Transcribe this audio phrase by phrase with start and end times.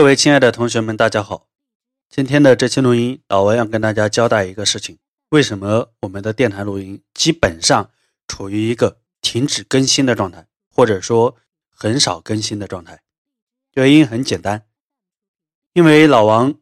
[0.00, 1.46] 各位亲爱的同学们，大家好。
[2.08, 4.96] 今天的这期录音，老王要跟大家交代一个事情：
[5.28, 7.90] 为什么我们的电台录音基本上
[8.26, 11.36] 处于一个停止更新的状态，或者说
[11.70, 13.02] 很少更新的状态？
[13.74, 14.64] 原因很简单，
[15.74, 16.54] 因为老王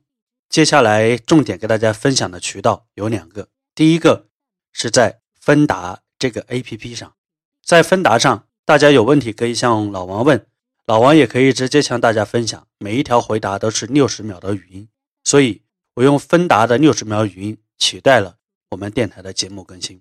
[0.48, 3.50] 接下来重点给大家分享的渠道有两个。
[3.72, 4.26] 第一个
[4.72, 7.14] 是在芬达这个 APP 上，
[7.64, 10.44] 在芬达上，大家有问题可以向老王问。
[10.88, 14.88] 老王也可以直接向大家分享，每一条回答都是六十秒的语音，
[15.22, 15.60] 所以
[15.96, 18.38] 我用芬达的六十秒语音取代了
[18.70, 20.00] 我们电台的节目更新。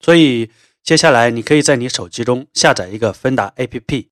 [0.00, 0.50] 所以
[0.82, 4.08] 接下来你可以在你手机中下载一个芬达 APP，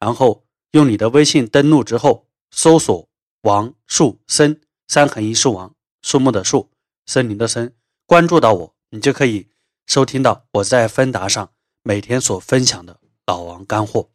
[0.00, 3.08] 然后用你的微信登录之后，搜索
[3.42, 5.72] 王树森三横一竖王
[6.02, 6.72] 树木的树
[7.06, 7.72] 森林的森，
[8.04, 9.46] 关注到我，你就可以
[9.86, 11.52] 收听到我在芬达上
[11.84, 14.10] 每天所分享的老王干货。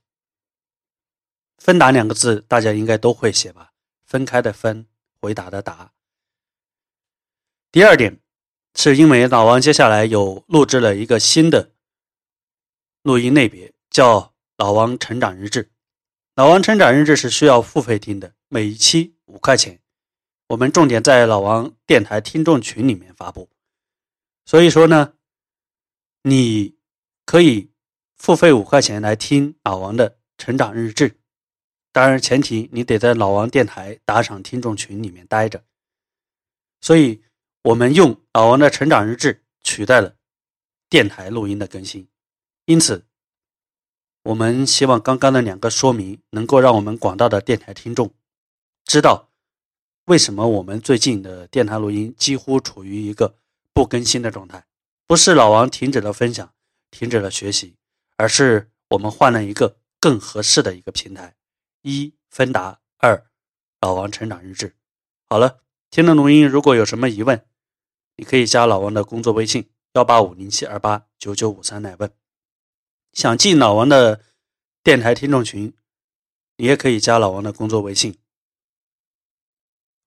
[1.64, 3.72] 分答两个字，大家应该都会写吧？
[4.04, 4.86] 分开的分，
[5.22, 5.94] 回答的答。
[7.72, 8.20] 第二点，
[8.76, 11.72] 是因为老王接下来有录制了一个新的
[13.02, 15.72] 录音类别，叫“老王成长日志”。
[16.36, 19.80] 老王成长日志是需要付费听的，每一期五块钱。
[20.48, 23.50] 我们重点在老王电台听众群里面发布，
[24.46, 25.14] 所以说呢，
[26.24, 26.76] 你
[27.26, 27.72] 可以
[28.18, 31.22] 付费五块钱来听老王的成长日志。
[31.94, 35.64] 当然，前提你得在老王电台打赏听众群里面待着。
[36.82, 37.22] 所以，
[37.62, 40.16] 我们用老王的成长日志取代了
[40.90, 42.08] 电台录音的更新。
[42.66, 43.06] 因此，
[44.24, 48.12] 我们希望刚刚的两个说明能够让我们广大的电台听众
[48.86, 49.30] 知道，
[50.06, 53.36] 为什么我们最近的电台录音几乎处于一个
[53.72, 54.66] 不更新的状态。
[55.06, 56.52] 不是老王停止了分享，
[56.90, 57.76] 停止了学习，
[58.18, 61.36] 而是我们换了一个更合适的一个平台。
[61.84, 63.30] 一芬达，二
[63.82, 64.76] 老王成长日志。
[65.28, 65.60] 好了，
[65.90, 67.46] 听了录音，如果有什么疑问，
[68.16, 72.10] 你可以加老王的工作微信幺八五零七二八九九五三来问。
[73.12, 74.22] 想进老王的
[74.82, 75.74] 电台听众群，
[76.56, 78.18] 你也可以加老王的工作微信。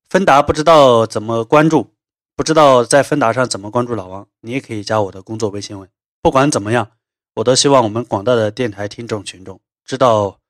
[0.09, 1.94] 芬达不知道怎么关注，
[2.34, 5.86] 不知道在芬达上怎么关注老王，你也可以加我的工作微信问。
[6.22, 6.92] 不管怎么样，
[7.34, 10.41] 我都希望我们广大的电台听众群众知道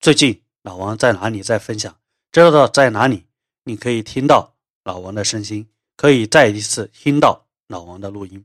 [0.00, 0.45] 最近。
[0.66, 1.96] 老王在哪里在分享？
[2.32, 3.28] 知道在哪里，
[3.62, 8.44] 你可以听到老王的声音，可以再一次听到老王的录音。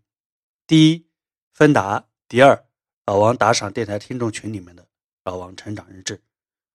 [0.67, 1.07] 第一，
[1.51, 2.63] 芬达；第二，
[3.07, 4.85] 老王打赏电台听众群里面的
[5.23, 6.21] 老王成长日志。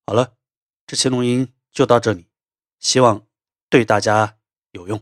[0.05, 0.35] 好了，
[0.85, 2.27] 这期录音就到这里，
[2.81, 3.25] 希望
[3.71, 4.39] 对大家
[4.73, 5.01] 有用。